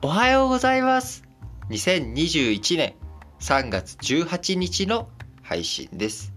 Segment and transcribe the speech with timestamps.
[0.00, 1.24] おはようございます。
[1.70, 2.94] 2021年
[3.40, 5.08] 3月18日の
[5.42, 6.32] 配信です。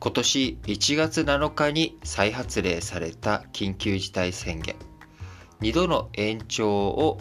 [0.00, 4.76] 今年1月7日に再発令された緊急事態宣言。
[5.60, 7.18] 2度の延長を、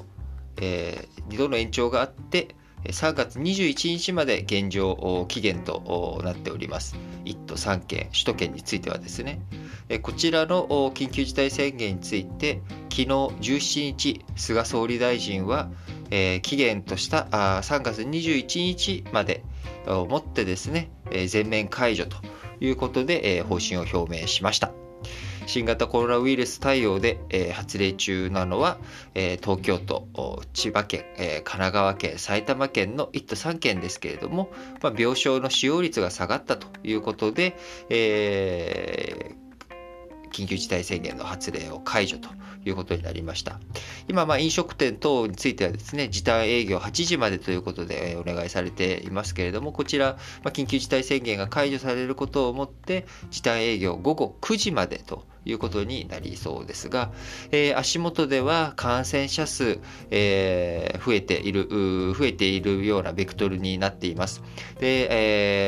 [0.62, 2.56] えー、2度の延長があって
[2.86, 6.96] 3月21日まで現状期限となっております。
[7.26, 9.42] 1都3県首都圏についてはですね。
[10.02, 15.70] こちらの緊急事態宣言について昨日17日菅総理大臣は
[16.42, 19.44] 期限とした3月21日まで
[19.88, 20.90] をもってですね
[21.28, 22.18] 全面解除と
[22.60, 24.83] いうことで方針を表明しました。
[25.48, 28.78] 新型コロナウイルス対応で、え、発令中なのは、
[29.16, 30.08] え、東京都、
[30.54, 37.56] 千葉県、え、神奈川県、埼玉県の1都3県ですけれども、まあ、病床の使用率が下がったということで、
[37.90, 39.36] え
[40.34, 42.28] 緊急事態宣言の発令を解除と
[42.66, 43.60] いうことになりました。
[44.10, 57.12] 今、まあ、飲食店等についてはですね、時短営業8時までということでお願いされていますけれども、こちら、まあ、緊急事態宣言が解除されることをもって、時短営業午後9時までということになりそうですが、
[57.52, 59.80] えー、足元では感染者数、
[60.12, 61.68] えー、増えている、
[62.18, 64.42] 増えているようなベクトルになっています。
[64.80, 65.08] で、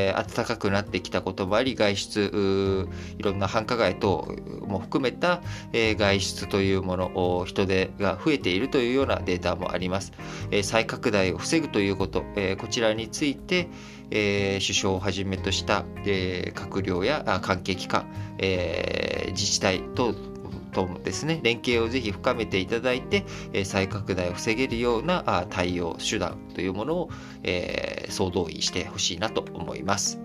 [0.10, 2.88] えー、暖かくなってきたこともあり、外出、
[3.18, 4.28] いろんな繁華街等
[4.68, 5.42] も含めた、
[5.74, 10.14] えー、外出というもの、人手が増えているというようなデータもあります。
[10.52, 13.68] えー、再拡大を防ぐということ、えー、こちらについて、
[14.12, 18.06] えー、首相をはじめとした、えー、閣僚や関係機関、
[18.38, 20.36] えー、自治体等と
[20.76, 27.10] ともですね連携をぜひ深めていただいて、え、再拡大を防げるような対応手段というものを、
[27.44, 30.20] え、総動員してほしいなと思います。